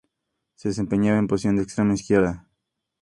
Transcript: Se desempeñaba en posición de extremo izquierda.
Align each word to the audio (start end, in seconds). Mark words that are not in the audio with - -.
Se 0.55 0.69
desempeñaba 0.69 1.19
en 1.19 1.27
posición 1.27 1.57
de 1.57 1.61
extremo 1.61 1.93
izquierda. 1.93 2.47